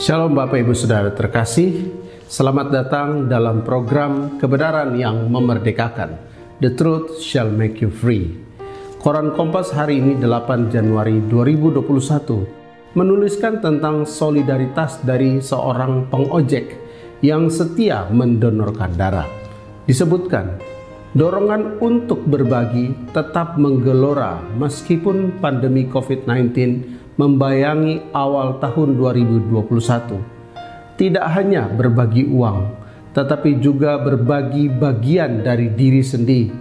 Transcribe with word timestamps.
Shalom 0.00 0.32
Bapak 0.32 0.64
Ibu 0.64 0.72
Saudara 0.72 1.12
terkasih, 1.12 1.92
selamat 2.24 2.72
datang 2.72 3.28
dalam 3.28 3.60
program 3.60 4.40
kebenaran 4.40 4.96
yang 4.96 5.28
memerdekakan. 5.28 6.16
The 6.64 6.72
truth 6.72 7.20
shall 7.20 7.52
make 7.52 7.84
you 7.84 7.92
free. 7.92 8.32
Koran 8.96 9.36
Kompas 9.36 9.68
hari 9.76 10.00
ini 10.00 10.16
8 10.16 10.72
Januari 10.72 11.20
2021 11.28 12.96
menuliskan 12.96 13.60
tentang 13.60 14.08
solidaritas 14.08 15.04
dari 15.04 15.36
seorang 15.36 16.08
pengojek 16.08 16.80
yang 17.20 17.52
setia 17.52 18.08
mendonorkan 18.08 18.96
darah. 18.96 19.28
Disebutkan, 19.84 20.56
dorongan 21.12 21.76
untuk 21.76 22.24
berbagi 22.24 22.96
tetap 23.12 23.60
menggelora 23.60 24.40
meskipun 24.56 25.44
pandemi 25.44 25.84
COVID-19 25.92 26.99
membayangi 27.16 28.14
awal 28.14 28.62
tahun 28.62 28.98
2021. 28.98 31.00
Tidak 31.00 31.26
hanya 31.32 31.66
berbagi 31.66 32.28
uang, 32.28 32.58
tetapi 33.16 33.58
juga 33.58 33.98
berbagi 33.98 34.68
bagian 34.68 35.42
dari 35.42 35.72
diri 35.72 36.04
sendiri, 36.04 36.52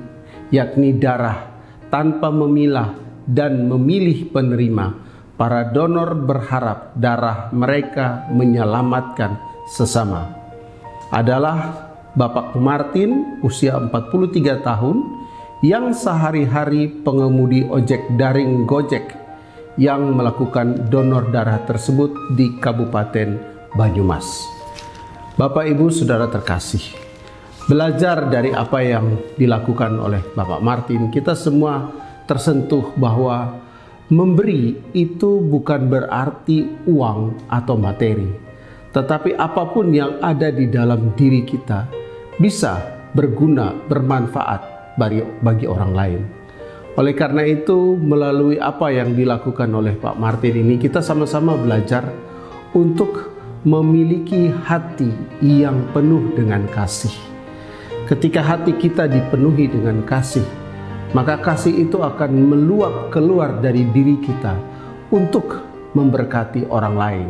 yakni 0.49 0.95
darah, 0.95 1.51
tanpa 1.91 2.31
memilah 2.31 2.95
dan 3.27 3.67
memilih 3.67 4.31
penerima. 4.31 5.11
Para 5.39 5.71
donor 5.71 6.19
berharap 6.19 6.99
darah 6.99 7.47
mereka 7.55 8.27
menyelamatkan 8.27 9.39
sesama. 9.71 10.35
Adalah 11.15 11.87
Bapak 12.11 12.59
Martin, 12.59 13.39
usia 13.39 13.79
43 13.79 14.59
tahun, 14.59 14.97
yang 15.63 15.95
sehari-hari 15.95 16.91
pengemudi 17.07 17.63
ojek 17.67 18.19
daring 18.19 18.67
Gojek 18.67 19.28
yang 19.79 20.11
melakukan 20.11 20.91
donor 20.91 21.31
darah 21.31 21.63
tersebut 21.63 22.35
di 22.35 22.59
Kabupaten 22.59 23.39
Banyumas. 23.79 24.27
Bapak 25.39 25.71
Ibu 25.71 25.87
Saudara 25.87 26.27
terkasih, 26.27 26.83
belajar 27.71 28.27
dari 28.27 28.51
apa 28.51 28.83
yang 28.83 29.15
dilakukan 29.39 29.95
oleh 29.95 30.19
Bapak 30.35 30.59
Martin, 30.59 31.07
kita 31.07 31.31
semua 31.31 31.95
tersentuh 32.27 32.91
bahwa 32.99 33.55
memberi 34.11 34.75
itu 34.91 35.39
bukan 35.39 35.87
berarti 35.87 36.67
uang 36.83 37.47
atau 37.47 37.79
materi, 37.79 38.27
tetapi 38.91 39.39
apa 39.39 39.63
pun 39.71 39.95
yang 39.95 40.19
ada 40.19 40.51
di 40.51 40.67
dalam 40.67 41.15
diri 41.15 41.47
kita 41.47 41.87
bisa 42.35 42.83
berguna, 43.15 43.71
bermanfaat 43.87 44.93
bagi, 44.99 45.63
orang 45.63 45.93
lain. 45.95 46.38
Oleh 46.99 47.15
karena 47.15 47.47
itu, 47.47 47.95
melalui 47.95 48.59
apa 48.59 48.91
yang 48.91 49.15
dilakukan 49.15 49.71
oleh 49.71 49.95
Pak 49.95 50.19
Martin 50.19 50.67
ini, 50.67 50.75
kita 50.75 50.99
sama-sama 50.99 51.55
belajar 51.55 52.03
untuk 52.75 53.31
memiliki 53.63 54.51
hati 54.51 55.07
yang 55.39 55.79
penuh 55.95 56.35
dengan 56.35 56.67
kasih. 56.67 57.15
Ketika 58.03 58.43
hati 58.43 58.75
kita 58.75 59.07
dipenuhi 59.07 59.71
dengan 59.71 60.03
kasih, 60.03 60.43
maka 61.15 61.39
kasih 61.39 61.87
itu 61.87 62.03
akan 62.03 62.35
meluap 62.35 63.15
keluar 63.15 63.63
dari 63.63 63.87
diri 63.95 64.19
kita 64.19 64.59
untuk 65.07 65.55
memberkati 65.95 66.67
orang 66.67 66.95
lain. 66.99 67.29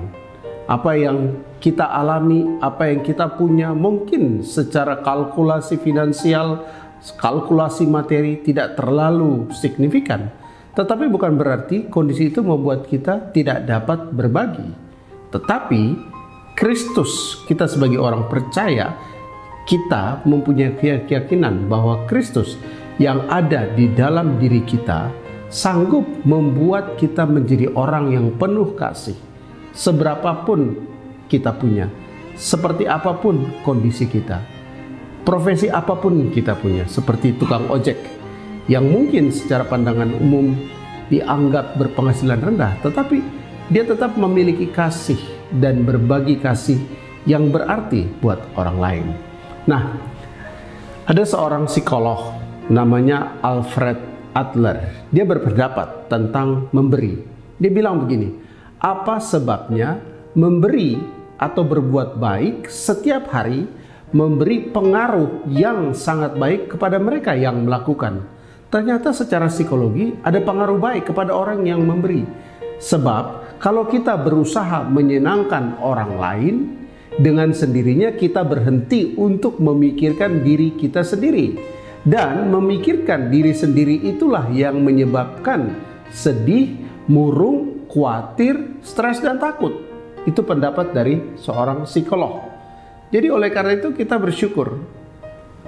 Apa 0.66 0.98
yang 0.98 1.46
kita 1.62 1.86
alami, 1.86 2.58
apa 2.58 2.90
yang 2.90 3.06
kita 3.06 3.38
punya, 3.38 3.78
mungkin 3.78 4.42
secara 4.42 5.06
kalkulasi 5.06 5.78
finansial 5.78 6.66
kalkulasi 7.20 7.88
materi 7.88 8.44
tidak 8.44 8.76
terlalu 8.76 9.48
signifikan, 9.56 10.32
tetapi 10.76 11.08
bukan 11.08 11.40
berarti 11.40 11.88
kondisi 11.88 12.32
itu 12.32 12.44
membuat 12.44 12.88
kita 12.88 13.32
tidak 13.32 13.64
dapat 13.68 14.12
berbagi. 14.12 14.70
Tetapi 15.32 15.82
Kristus, 16.60 17.44
kita 17.48 17.72
sebagai 17.72 18.02
orang 18.02 18.28
percaya, 18.28 18.96
kita 19.64 20.26
mempunyai 20.28 20.76
keyakinan 21.08 21.72
bahwa 21.72 22.04
Kristus 22.10 22.60
yang 23.00 23.24
ada 23.32 23.70
di 23.72 23.88
dalam 23.96 24.36
diri 24.42 24.60
kita 24.68 25.08
sanggup 25.48 26.04
membuat 26.28 27.00
kita 27.00 27.24
menjadi 27.24 27.72
orang 27.74 28.12
yang 28.12 28.28
penuh 28.36 28.76
kasih. 28.76 29.16
Seberapapun 29.72 30.76
kita 31.32 31.56
punya, 31.56 31.88
seperti 32.36 32.90
apa 32.90 33.16
pun 33.16 33.48
kondisi 33.64 34.10
kita 34.10 34.59
profesi 35.24 35.68
apa 35.68 35.96
pun 35.98 36.32
kita 36.32 36.56
punya, 36.58 36.88
seperti 36.90 37.36
tukang 37.36 37.68
ojek, 37.72 37.98
yang 38.70 38.86
mungkin 38.86 39.34
secara 39.34 39.66
pandangan 39.66 40.14
umum 40.18 40.54
dianggap 41.10 41.76
berpenghasilan 41.78 42.40
rendah, 42.40 42.78
tetapi 42.86 43.22
dia 43.70 43.86
tetap 43.86 44.18
memiliki 44.18 44.70
kasih 44.70 45.18
dan 45.58 45.86
berbagi 45.86 46.38
kasih 46.38 46.78
yang 47.26 47.50
berarti 47.50 48.06
buat 48.22 48.40
orang 48.58 48.78
lain. 48.78 49.06
Nah, 49.66 49.98
ada 51.10 51.24
seorang 51.26 51.66
psikolog 51.66 52.38
namanya 52.70 53.42
Alfred 53.42 53.98
Adler. 54.38 55.10
Dia 55.10 55.26
berpendapat 55.26 56.10
tentang 56.10 56.70
memberi. 56.70 57.18
Dia 57.58 57.72
bilang 57.74 58.06
begini, 58.06 58.30
apa 58.78 59.18
sebabnya 59.18 60.00
memberi 60.38 60.96
atau 61.42 61.66
berbuat 61.66 62.22
baik 62.22 62.70
setiap 62.70 63.34
hari 63.34 63.66
memberi 64.10 64.74
pengaruh 64.74 65.46
yang 65.50 65.94
sangat 65.94 66.34
baik 66.38 66.76
kepada 66.76 66.98
mereka 66.98 67.38
yang 67.38 67.66
melakukan. 67.66 68.26
Ternyata 68.70 69.14
secara 69.14 69.50
psikologi 69.50 70.14
ada 70.22 70.38
pengaruh 70.42 70.78
baik 70.78 71.10
kepada 71.10 71.34
orang 71.34 71.66
yang 71.66 71.82
memberi. 71.82 72.26
Sebab 72.80 73.58
kalau 73.60 73.90
kita 73.90 74.16
berusaha 74.16 74.86
menyenangkan 74.86 75.82
orang 75.82 76.12
lain, 76.16 76.56
dengan 77.20 77.52
sendirinya 77.52 78.16
kita 78.16 78.48
berhenti 78.48 79.18
untuk 79.20 79.60
memikirkan 79.60 80.40
diri 80.46 80.78
kita 80.80 81.04
sendiri. 81.04 81.78
Dan 82.00 82.48
memikirkan 82.48 83.28
diri 83.28 83.52
sendiri 83.52 84.00
itulah 84.08 84.48
yang 84.56 84.80
menyebabkan 84.80 85.76
sedih, 86.16 86.80
murung, 87.12 87.84
khawatir, 87.92 88.80
stres, 88.80 89.20
dan 89.20 89.36
takut. 89.36 89.84
Itu 90.24 90.48
pendapat 90.48 90.96
dari 90.96 91.36
seorang 91.36 91.84
psikolog. 91.84 92.49
Jadi 93.10 93.28
oleh 93.34 93.50
karena 93.50 93.74
itu 93.74 93.90
kita 93.90 94.22
bersyukur 94.22 94.78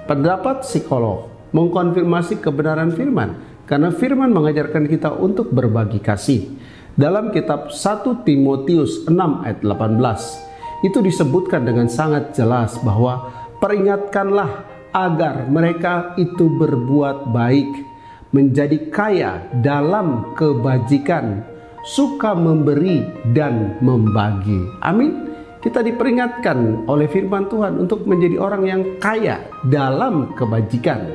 pendapat 0.06 0.62
psikolog 0.62 1.26
mengkonfirmasi 1.50 2.38
kebenaran 2.38 2.94
firman 2.94 3.34
karena 3.66 3.90
firman 3.90 4.30
mengajarkan 4.30 4.86
kita 4.86 5.10
untuk 5.10 5.50
berbagi 5.50 5.98
kasih. 5.98 6.54
Dalam 6.94 7.34
kitab 7.34 7.74
1 7.74 8.22
Timotius 8.22 9.10
6 9.10 9.16
ayat 9.42 9.58
18 9.58 10.86
itu 10.86 10.98
disebutkan 11.02 11.66
dengan 11.66 11.90
sangat 11.90 12.30
jelas 12.30 12.78
bahwa 12.78 13.32
peringatkanlah 13.58 14.68
agar 14.92 15.48
mereka 15.48 16.12
itu 16.20 16.52
berbuat 16.52 17.32
baik, 17.32 17.70
menjadi 18.30 18.92
kaya 18.92 19.48
dalam 19.64 20.36
kebajikan, 20.36 21.42
suka 21.88 22.36
memberi 22.36 23.02
dan 23.32 23.80
membagi. 23.80 24.68
Amin 24.84 25.31
kita 25.62 25.78
diperingatkan 25.78 26.90
oleh 26.90 27.06
firman 27.06 27.46
Tuhan 27.46 27.78
untuk 27.78 28.02
menjadi 28.02 28.36
orang 28.42 28.62
yang 28.66 28.82
kaya 28.98 29.46
dalam 29.70 30.34
kebajikan, 30.34 31.06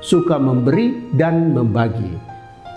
suka 0.00 0.40
memberi 0.40 1.12
dan 1.12 1.52
membagi. 1.52 2.16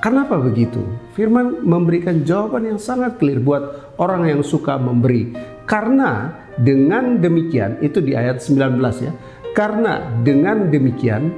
Kenapa 0.04 0.36
begitu? 0.36 0.84
Firman 1.16 1.64
memberikan 1.64 2.28
jawaban 2.28 2.76
yang 2.76 2.80
sangat 2.80 3.24
clear 3.24 3.40
buat 3.40 3.96
orang 3.96 4.28
yang 4.28 4.42
suka 4.44 4.76
memberi. 4.76 5.32
Karena 5.64 6.44
dengan 6.60 7.24
demikian, 7.24 7.80
itu 7.80 8.04
di 8.04 8.12
ayat 8.12 8.44
19 8.44 8.84
ya. 9.00 9.16
Karena 9.56 10.04
dengan 10.28 10.68
demikian 10.68 11.32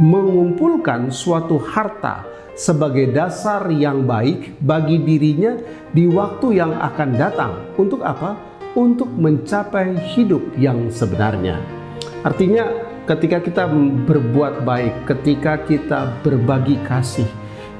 mengumpulkan 0.00 1.12
suatu 1.12 1.60
harta 1.60 2.24
sebagai 2.56 3.12
dasar 3.12 3.68
yang 3.68 4.08
baik 4.08 4.64
bagi 4.64 4.96
dirinya 5.04 5.60
di 5.92 6.08
waktu 6.08 6.56
yang 6.56 6.72
akan 6.72 7.10
datang. 7.20 7.52
Untuk 7.76 8.00
apa? 8.00 8.55
Untuk 8.76 9.08
mencapai 9.08 9.96
hidup 10.12 10.52
yang 10.60 10.92
sebenarnya. 10.92 11.58
Artinya, 12.20 12.68
ketika 13.08 13.40
kita 13.40 13.64
berbuat 14.04 14.68
baik, 14.68 15.08
ketika 15.08 15.64
kita 15.64 16.12
berbagi 16.20 16.76
kasih, 16.84 17.26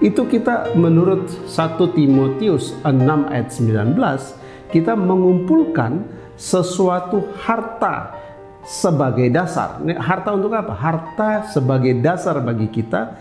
itu 0.00 0.24
kita 0.24 0.72
menurut 0.72 1.28
1 1.44 1.92
Timotius 1.92 2.72
6 2.80 3.28
ayat 3.28 3.52
19, 3.52 4.72
kita 4.72 4.96
mengumpulkan 4.96 6.08
sesuatu 6.36 7.28
harta 7.44 8.16
sebagai 8.64 9.28
dasar. 9.28 9.80
Harta 10.00 10.32
untuk 10.32 10.52
apa? 10.52 10.74
Harta 10.74 11.30
sebagai 11.48 11.96
dasar 12.00 12.40
bagi 12.40 12.68
kita 12.72 13.16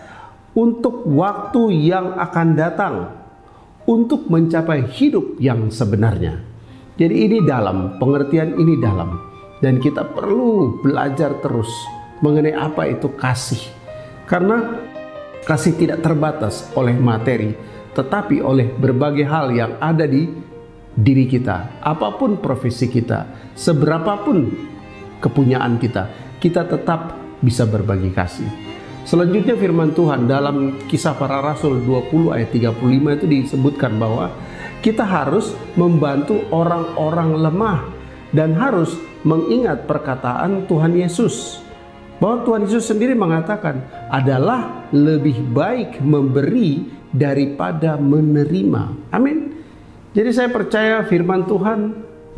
untuk 0.56 1.04
waktu 1.04 1.92
yang 1.92 2.16
akan 2.16 2.48
datang 2.56 2.94
untuk 3.86 4.26
mencapai 4.26 4.84
hidup 4.90 5.38
yang 5.38 5.70
sebenarnya. 5.70 6.55
Jadi 6.96 7.28
ini 7.28 7.38
dalam, 7.44 8.00
pengertian 8.00 8.56
ini 8.56 8.80
dalam. 8.80 9.20
Dan 9.60 9.80
kita 9.80 10.04
perlu 10.16 10.80
belajar 10.80 11.36
terus 11.44 11.68
mengenai 12.24 12.56
apa 12.56 12.88
itu 12.88 13.12
kasih. 13.12 13.60
Karena 14.24 14.80
kasih 15.44 15.76
tidak 15.76 16.00
terbatas 16.00 16.72
oleh 16.72 16.96
materi, 16.96 17.52
tetapi 17.92 18.40
oleh 18.40 18.72
berbagai 18.72 19.28
hal 19.28 19.52
yang 19.52 19.76
ada 19.80 20.08
di 20.08 20.28
diri 20.96 21.28
kita, 21.28 21.84
apa 21.84 22.16
pun 22.16 22.40
profesi 22.40 22.88
kita, 22.88 23.52
seberapapun 23.52 24.48
kepunyaan 25.20 25.76
kita, 25.76 26.08
kita 26.40 26.64
tetap 26.64 27.12
bisa 27.44 27.68
berbagi 27.68 28.08
kasih. 28.16 28.48
Selanjutnya 29.06 29.54
firman 29.54 29.94
Tuhan 29.94 30.26
dalam 30.26 30.82
kisah 30.88 31.14
para 31.14 31.38
rasul 31.38 31.78
20 31.84 32.32
ayat 32.34 32.50
35 32.50 33.16
itu 33.20 33.26
disebutkan 33.28 34.00
bahwa 34.00 34.34
kita 34.86 35.02
harus 35.02 35.50
membantu 35.74 36.46
orang-orang 36.54 37.34
lemah 37.42 37.90
dan 38.30 38.54
harus 38.54 38.94
mengingat 39.26 39.82
perkataan 39.90 40.70
Tuhan 40.70 40.94
Yesus. 40.94 41.58
Bahwa 42.22 42.46
Tuhan 42.46 42.70
Yesus 42.70 42.86
sendiri 42.86 43.18
mengatakan 43.18 43.82
adalah 44.14 44.86
lebih 44.94 45.42
baik 45.50 45.98
memberi 45.98 46.86
daripada 47.10 47.98
menerima. 47.98 49.10
Amin. 49.10 49.58
Jadi 50.14 50.30
saya 50.30 50.54
percaya 50.54 51.02
firman 51.02 51.50
Tuhan 51.50 51.80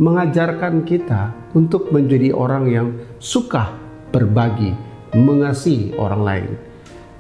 mengajarkan 0.01 0.89
kita 0.89 1.53
untuk 1.53 1.93
menjadi 1.93 2.33
orang 2.33 2.65
yang 2.73 2.89
suka 3.21 3.77
berbagi, 4.09 4.73
mengasihi 5.13 5.95
orang 6.01 6.23
lain. 6.25 6.51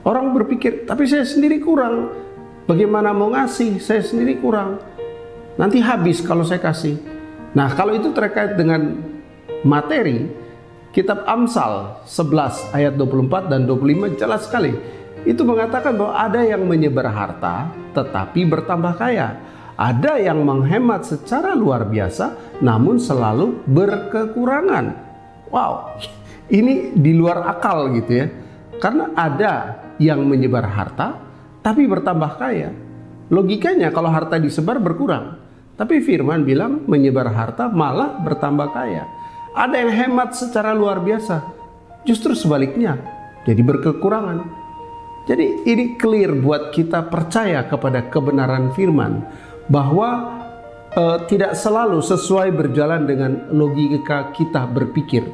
Orang 0.08 0.32
berpikir, 0.32 0.88
tapi 0.88 1.04
saya 1.04 1.28
sendiri 1.28 1.60
kurang. 1.60 2.16
Bagaimana 2.64 3.12
mau 3.12 3.28
ngasih? 3.28 3.76
Saya 3.76 4.00
sendiri 4.00 4.40
kurang. 4.40 4.97
Nanti 5.58 5.82
habis 5.82 6.22
kalau 6.22 6.46
saya 6.46 6.62
kasih. 6.62 6.94
Nah, 7.52 7.74
kalau 7.74 7.98
itu 7.98 8.14
terkait 8.14 8.54
dengan 8.54 8.94
materi, 9.66 10.30
kitab 10.94 11.26
Amsal 11.26 11.98
11 12.06 12.70
ayat 12.70 12.94
24 12.94 13.50
dan 13.50 13.66
25 13.66 14.14
jelas 14.14 14.46
sekali. 14.46 14.72
Itu 15.26 15.42
mengatakan 15.42 15.98
bahwa 15.98 16.14
ada 16.14 16.46
yang 16.46 16.62
menyebar 16.62 17.10
harta 17.10 17.74
tetapi 17.90 18.46
bertambah 18.46 18.94
kaya. 18.94 19.34
Ada 19.78 20.18
yang 20.18 20.42
menghemat 20.42 21.06
secara 21.06 21.54
luar 21.54 21.86
biasa 21.86 22.58
namun 22.62 22.98
selalu 22.98 23.62
berkekurangan. 23.66 24.86
Wow, 25.54 25.98
ini 26.50 26.94
di 26.94 27.14
luar 27.14 27.46
akal 27.46 27.94
gitu 27.98 28.12
ya. 28.14 28.26
Karena 28.78 29.10
ada 29.14 29.82
yang 29.98 30.22
menyebar 30.22 30.66
harta 30.66 31.18
tapi 31.62 31.86
bertambah 31.86 32.38
kaya. 32.38 32.70
Logikanya 33.30 33.90
kalau 33.94 34.10
harta 34.10 34.38
disebar 34.38 34.82
berkurang. 34.82 35.37
Tapi 35.78 36.02
firman 36.02 36.42
bilang 36.42 36.82
menyebar 36.90 37.30
harta 37.30 37.70
malah 37.70 38.18
bertambah 38.18 38.74
kaya. 38.74 39.06
Ada 39.54 39.86
yang 39.86 39.92
hemat 39.94 40.34
secara 40.34 40.74
luar 40.74 40.98
biasa. 40.98 41.54
Justru 42.02 42.34
sebaliknya, 42.34 42.98
jadi 43.46 43.62
berkekurangan. 43.62 44.42
Jadi 45.30 45.62
ini 45.70 45.94
clear 45.94 46.34
buat 46.34 46.74
kita 46.74 47.06
percaya 47.06 47.62
kepada 47.70 48.10
kebenaran 48.10 48.74
firman 48.74 49.22
bahwa 49.70 50.40
uh, 50.98 51.18
tidak 51.30 51.54
selalu 51.54 52.00
sesuai 52.00 52.48
berjalan 52.56 53.06
dengan 53.06 53.46
logika 53.52 54.34
kita 54.34 54.66
berpikir. 54.66 55.28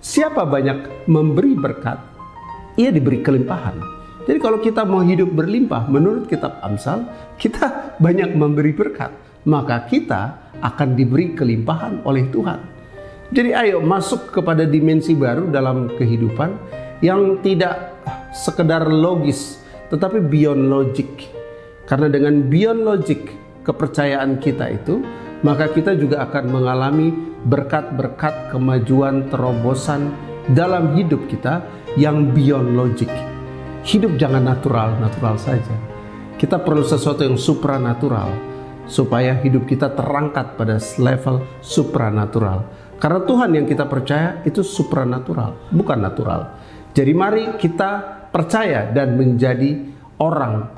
Siapa 0.00 0.44
banyak 0.44 1.08
memberi 1.08 1.54
berkat, 1.56 2.00
ia 2.76 2.90
diberi 2.90 3.22
kelimpahan. 3.22 3.80
Jadi 4.24 4.38
kalau 4.40 4.58
kita 4.60 4.84
mau 4.84 5.00
hidup 5.00 5.32
berlimpah, 5.32 5.88
menurut 5.88 6.28
kitab 6.28 6.60
Amsal, 6.60 7.08
kita 7.40 7.96
banyak 8.00 8.36
memberi 8.36 8.72
berkat, 8.72 9.12
maka 9.48 9.88
kita 9.88 10.52
akan 10.60 10.96
diberi 10.96 11.32
kelimpahan 11.32 12.04
oleh 12.04 12.28
Tuhan. 12.28 12.60
Jadi 13.30 13.54
ayo 13.54 13.78
masuk 13.78 14.34
kepada 14.34 14.66
dimensi 14.66 15.14
baru 15.14 15.48
dalam 15.48 15.86
kehidupan 15.94 16.50
yang 16.98 17.38
tidak 17.40 17.94
sekedar 18.34 18.90
logis, 18.90 19.62
tetapi 19.88 20.18
beyond 20.18 20.66
logic. 20.66 21.30
Karena 21.86 22.10
dengan 22.10 22.50
beyond 22.50 22.82
logic, 22.82 23.30
kepercayaan 23.62 24.42
kita 24.42 24.66
itu, 24.74 24.98
maka 25.46 25.70
kita 25.70 25.94
juga 25.94 26.26
akan 26.26 26.44
mengalami 26.50 27.14
berkat-berkat 27.46 28.52
kemajuan 28.52 29.30
terobosan 29.32 30.12
dalam 30.52 30.92
hidup 30.98 31.24
kita 31.30 31.64
yang 31.94 32.34
beyond 32.34 32.74
logic. 32.74 33.08
Hidup 33.86 34.18
jangan 34.20 34.44
natural-natural 34.44 35.38
saja. 35.40 35.74
Kita 36.36 36.60
perlu 36.60 36.84
sesuatu 36.84 37.24
yang 37.24 37.38
supranatural 37.38 38.49
supaya 38.86 39.36
hidup 39.40 39.66
kita 39.66 39.92
terangkat 39.96 40.54
pada 40.54 40.76
level 41.00 41.42
supranatural. 41.60 42.64
Karena 43.00 43.20
Tuhan 43.24 43.50
yang 43.56 43.66
kita 43.66 43.88
percaya 43.88 44.44
itu 44.44 44.60
supranatural, 44.60 45.72
bukan 45.72 45.98
natural. 46.04 46.52
Jadi 46.92 47.12
mari 47.16 47.56
kita 47.56 47.90
percaya 48.28 48.92
dan 48.92 49.16
menjadi 49.16 49.88
orang 50.20 50.68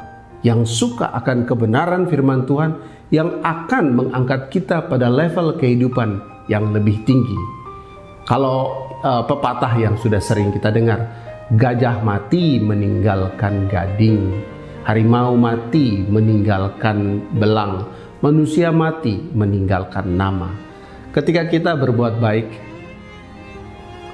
yang 0.46 0.62
suka 0.62 1.10
akan 1.19 1.46
kebenaran 1.46 2.06
firman 2.06 2.46
Tuhan 2.46 2.78
yang 3.10 3.43
akan 3.43 3.84
mengangkat 3.94 4.50
kita 4.55 4.87
pada 4.87 5.10
level 5.10 5.58
kehidupan 5.58 6.22
yang 6.46 6.70
lebih 6.70 7.02
tinggi. 7.06 7.38
Kalau 8.26 8.82
uh, 9.02 9.22
pepatah 9.26 9.75
yang 9.76 9.98
sudah 9.98 10.22
sering 10.22 10.55
kita 10.55 10.70
dengar. 10.70 11.20
Gajah 11.52 12.00
mati 12.00 12.56
meninggalkan 12.56 13.69
gading, 13.69 14.40
harimau 14.82 15.34
mati 15.34 16.02
meninggalkan 16.05 17.23
belang, 17.34 17.88
manusia 18.23 18.70
mati 18.70 19.19
meninggalkan 19.32 20.14
nama. 20.14 20.50
Ketika 21.11 21.46
kita 21.49 21.76
berbuat 21.76 22.19
baik, 22.19 22.49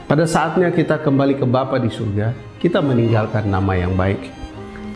pada 0.09 0.25
saatnya 0.25 0.73
kita 0.73 1.01
kembali 1.01 1.39
ke 1.39 1.47
Bapa 1.47 1.77
di 1.77 1.93
surga, 1.93 2.33
kita 2.59 2.81
meninggalkan 2.81 3.47
nama 3.49 3.77
yang 3.77 3.95
baik. 3.95 4.33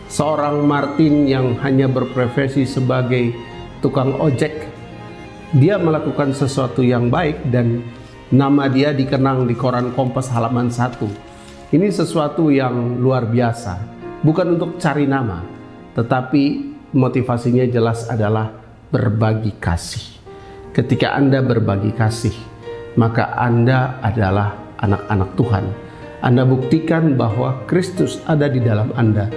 Seorang 0.09 0.65
Martin 0.65 1.25
yang 1.25 1.57
hanya 1.63 1.89
berprofesi 1.89 2.65
sebagai 2.67 3.33
tukang 3.79 4.19
ojek, 4.19 4.69
dia 5.53 5.77
melakukan 5.77 6.33
sesuatu 6.33 6.81
yang 6.81 7.07
baik 7.13 7.49
dan 7.53 7.81
Nama 8.33 8.65
dia 8.65 8.89
dikenang 8.97 9.45
di 9.45 9.53
koran 9.53 9.93
Kompas 9.93 10.25
halaman 10.33 10.65
1. 10.65 11.05
Ini 11.69 11.85
sesuatu 11.93 12.49
yang 12.49 12.97
luar 12.97 13.29
biasa. 13.29 13.77
Bukan 14.25 14.57
untuk 14.57 14.81
cari 14.81 15.05
nama, 15.05 15.45
tetapi 15.93 16.73
motivasinya 16.93 17.65
jelas 17.69 18.05
adalah 18.09 18.53
berbagi 18.93 19.57
kasih. 19.57 20.21
Ketika 20.73 21.13
Anda 21.13 21.41
berbagi 21.41 21.93
kasih, 21.93 22.33
maka 22.97 23.33
Anda 23.37 24.01
adalah 24.01 24.57
anak-anak 24.81 25.29
Tuhan. 25.37 25.65
Anda 26.23 26.43
buktikan 26.47 27.13
bahwa 27.19 27.65
Kristus 27.69 28.21
ada 28.25 28.49
di 28.49 28.63
dalam 28.63 28.89
Anda, 28.95 29.29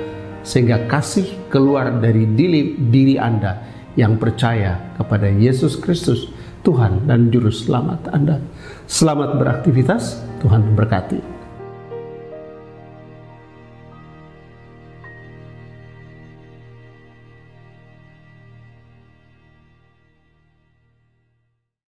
sehingga 0.47 0.87
kasih 0.87 1.51
keluar 1.53 1.99
dari 1.99 2.25
diri, 2.25 2.79
diri 2.79 3.19
Anda 3.19 3.59
yang 3.99 4.21
percaya 4.21 4.95
kepada 4.97 5.27
Yesus 5.29 5.77
Kristus, 5.77 6.31
Tuhan 6.63 7.05
dan 7.05 7.29
Juru 7.33 7.51
Selamat 7.51 8.07
Anda. 8.13 8.39
Selamat 8.87 9.37
beraktivitas, 9.41 10.23
Tuhan 10.41 10.63
memberkati. 10.73 11.36